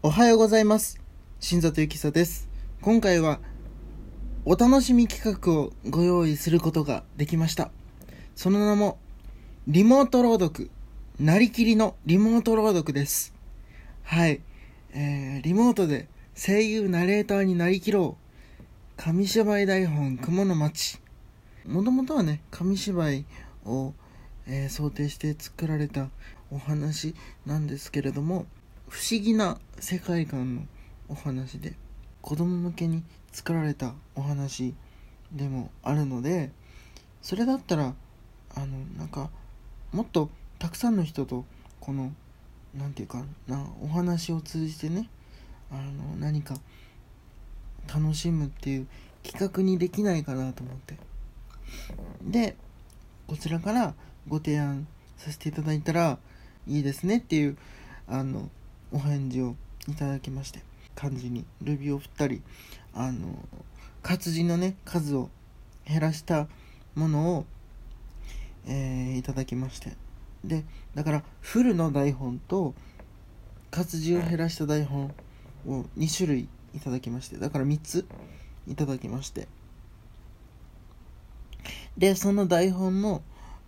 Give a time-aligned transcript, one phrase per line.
[0.00, 1.00] おはようございます。
[1.40, 2.48] 新里ゆきさです。
[2.82, 3.40] 今回は
[4.44, 7.72] お楽しみ企画をご用意することができました。
[8.36, 9.00] その名も
[9.66, 10.70] リモート朗読。
[11.18, 13.34] なりきりのリモート朗読です。
[14.04, 14.40] はい。
[14.92, 16.06] えー、リモートで
[16.36, 18.62] 声優ナレーターになりきろう。
[18.96, 21.00] 紙芝居台本雲の町。
[21.66, 23.24] もともとはね、紙芝居
[23.66, 23.94] を、
[24.46, 26.08] えー想定して作られた
[26.52, 28.46] お話なんですけれども、
[28.88, 30.62] 不思議な世界観の
[31.08, 31.74] お話で
[32.22, 33.02] 子供向けに
[33.32, 34.74] 作られたお話
[35.32, 36.50] でもあるので
[37.22, 37.94] それだったら
[38.54, 39.30] あのなんか
[39.92, 41.44] もっとたくさんの人と
[41.80, 42.12] この
[42.74, 45.08] なんていうかなお話を通じてね
[45.70, 46.56] あの何か
[47.92, 48.86] 楽しむっていう
[49.22, 50.96] 企画にできないかなと思って。
[52.22, 52.56] で
[53.26, 53.94] こちらから
[54.26, 54.86] ご提案
[55.18, 56.18] させていただいたら
[56.66, 57.58] いいですねっていう
[58.06, 58.48] あの
[58.92, 59.56] お返事を
[59.88, 60.60] いただきまして
[60.94, 62.42] 漢字にルビを振ったり
[62.94, 63.38] あの
[64.02, 65.30] 活字のね数を
[65.86, 66.48] 減らした
[66.94, 67.46] ものを、
[68.66, 69.92] えーいただきまして。
[70.44, 72.74] でだからフルの台本と
[73.70, 75.12] 活字を減らした台本
[75.66, 78.06] を2種類いただきましてだから3つ
[78.68, 79.48] いただきまして。
[81.96, 83.22] でその台本も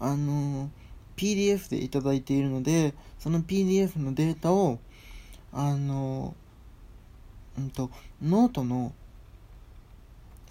[0.00, 0.70] あの
[1.16, 4.78] PDF でいただいているのでその PDF のデータを
[5.58, 6.34] あの
[7.58, 7.90] うんと
[8.22, 8.92] ノートの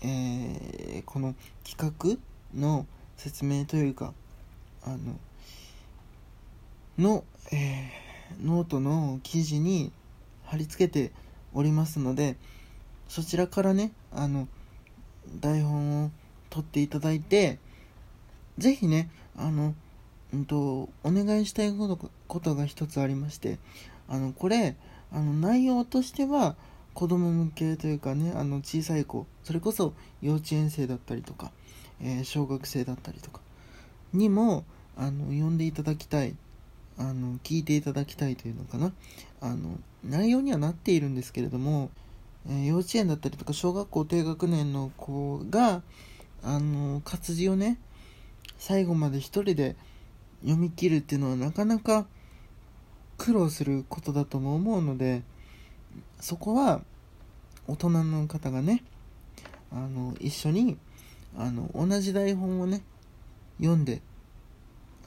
[0.01, 2.17] えーこの企
[2.55, 4.13] 画の説明というか
[4.83, 4.97] あの
[6.97, 8.05] の、えー
[8.41, 9.91] ノートの記事に
[10.45, 11.11] 貼り付けて
[11.53, 12.37] おりますので
[13.07, 14.47] そちらからねあの
[15.39, 16.11] 台本を
[16.49, 17.59] 取っていただいて
[18.57, 19.75] ぜひねあの
[20.33, 23.59] うんとお願いしたいことことが一つありまして
[24.09, 24.75] あのこれ
[25.15, 26.57] あの内容としては
[26.93, 31.51] 子供向けというかねあの小さい子それこそ幼稚園生だったりとか、
[32.01, 33.39] えー小学生だったりとか
[34.13, 34.65] にも
[34.97, 36.35] あの読んでいただきたい
[36.97, 38.91] あの聞いていただきたいというのかな。
[39.41, 41.89] あの内容にはなっているんですけれども、
[42.47, 45.81] えー幼稚園だったりとか小学校低学年の子が
[46.43, 47.79] あの活字をね
[48.57, 49.77] 最後まで一人で
[50.41, 52.05] 読み切るっていうのはなかなか
[53.17, 55.23] 苦労することだとも思うので
[56.19, 56.81] そこは
[57.67, 58.83] 大人の方がね
[59.71, 60.77] あの一緒に
[61.37, 62.81] あの同じ台本をね
[63.59, 64.01] 読んで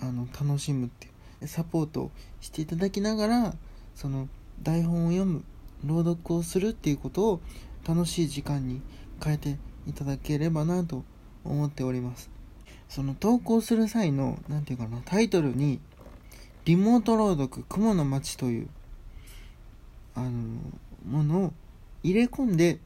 [0.00, 1.10] あの楽しむってい
[1.42, 2.10] うサポートを
[2.40, 3.54] していただきながら
[3.94, 4.28] その
[4.62, 5.44] 台本を読む
[5.84, 7.40] 朗読をするっていうことを
[7.86, 8.82] 楽しい時間に
[9.22, 11.04] 変えていただければなと
[11.44, 12.30] 思っております。
[12.88, 15.80] その投稿する際の何て言うかなタイトルに
[16.68, 18.68] 「リモート朗読雲の街」という
[20.14, 20.30] あの
[21.08, 21.52] ものを
[22.02, 22.78] 入れ込んで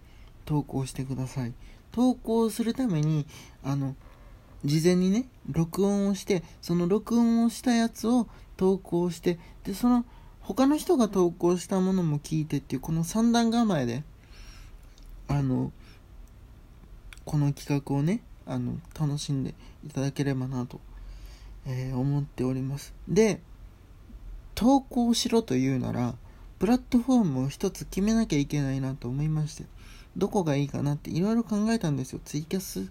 [0.45, 1.53] 投稿してください。
[1.91, 3.27] 投稿するために
[3.65, 3.97] あの
[4.65, 10.05] 事前にね録音をしてその録音をしたやつを投稿してでその
[10.43, 14.05] 他の人が投稿したものも聞いてっていうこの三段構えで
[15.27, 15.73] あの
[17.25, 20.81] この企画をねあの楽しんでいただければなと、
[21.67, 22.95] えー思っております。
[23.09, 23.41] で
[24.63, 26.15] 投稿しろというなら
[26.61, 29.65] プラットフォームを一つ決めなきゃいけないなと思いまして
[30.17, 32.21] どこがいいかなっていろいろ考えたんですよ。
[32.25, 32.89] ツイキャス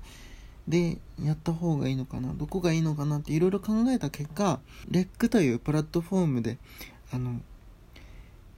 [0.68, 4.60] でやった方がいいのかなどこがいいのかなっていろいろ考えた結果
[4.90, 6.58] レックというプラットフォームで
[7.14, 7.40] あの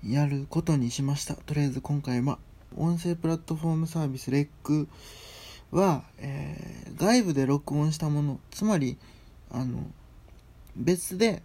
[0.03, 1.35] やることにしました。
[1.35, 2.39] とりあえず今回は
[2.75, 4.87] 音声プラットフォームサービスレック
[5.69, 8.97] は、えー外部で録音したものつまり
[9.51, 9.83] あの
[10.75, 11.41] 別で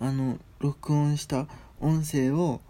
[0.00, 1.46] あの録音した
[1.80, 2.60] 音声を、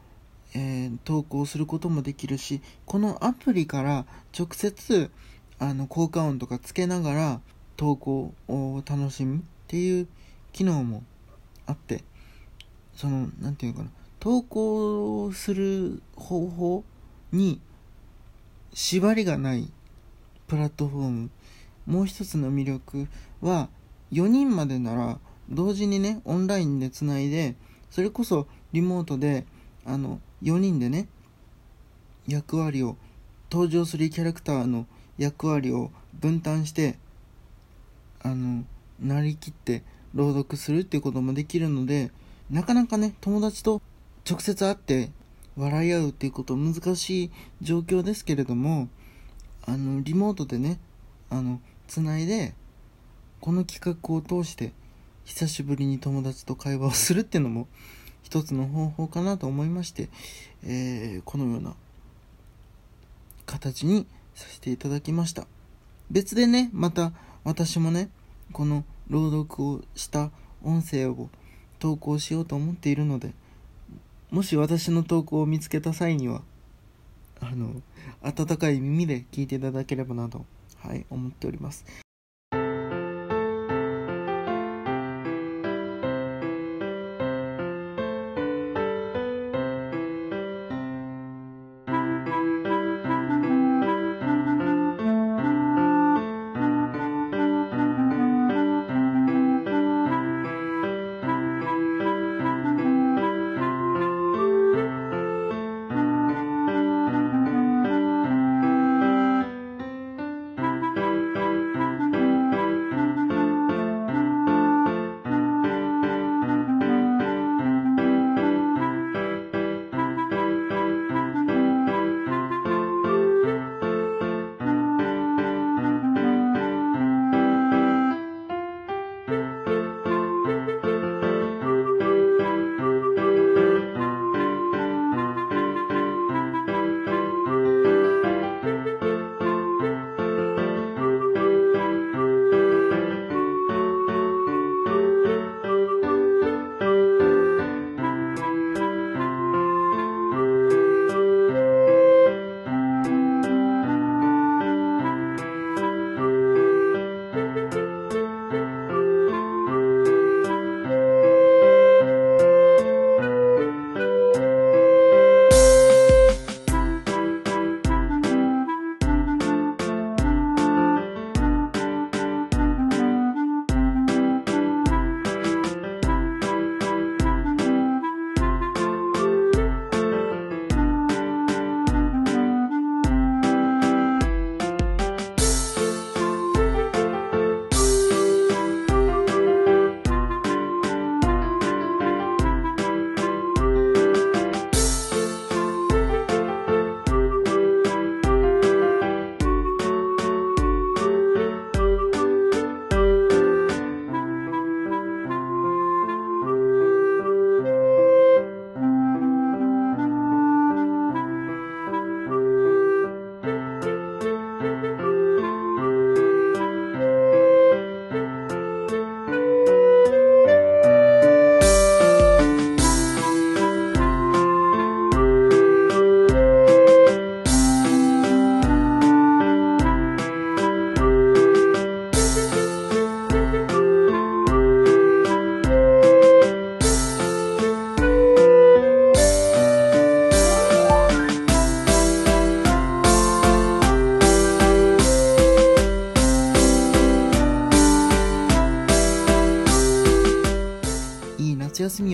[0.55, 4.07] えー投稿することもできるしこのアプリから
[4.39, 5.11] 直接
[5.59, 7.41] あの効果音とかつけながら
[7.77, 10.09] 投稿を楽しむっていう
[10.53, 11.03] 機能も
[11.67, 12.03] あって
[12.95, 13.91] そのなんていうのかな
[14.21, 16.85] 投稿する方法
[17.33, 17.61] に
[18.73, 19.71] 縛りがない
[20.47, 21.31] プラットフォーム。
[21.87, 23.09] もう一つの魅力
[23.41, 23.69] は
[24.13, 25.19] 4人までなら
[25.51, 27.55] 同時にねオンラインでつないで
[27.91, 29.47] それこそリモートで
[29.85, 31.09] あの4人でね
[32.27, 32.97] 役割を
[33.51, 34.87] 登場するキャラクターの
[35.17, 36.99] 役割を分担して
[38.23, 38.65] あの
[39.01, 39.83] なりきって
[40.15, 42.11] 朗読するっていうこともできるので
[42.51, 43.81] なかなかね友達と
[44.29, 45.11] 直接会って
[45.57, 47.31] 笑い合うっていうこと難しい
[47.63, 48.89] 状況ですけれども
[49.67, 50.79] あのリモートでね
[51.31, 52.55] あのつないで
[53.41, 54.73] この企画を通して
[55.29, 57.69] 久しぶりに友達と会話をするっていうのも
[58.23, 60.09] 一つの方法かなと思いまして、
[60.65, 61.75] えー、このような
[63.45, 65.47] 形にさせていただきました。
[66.11, 67.13] 別でねまた
[67.45, 68.09] 私もね
[68.53, 70.31] この朗読をした
[70.65, 71.29] 音声を
[71.79, 73.33] 投稿しようと思っているので
[74.31, 76.41] もし私の投稿を見つけた際には
[77.41, 77.83] あの
[78.23, 80.47] 温かい耳で聞いていただければなと
[80.79, 81.85] はい思っております。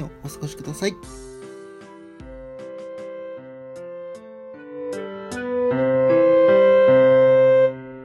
[0.05, 0.95] をお過ごしください。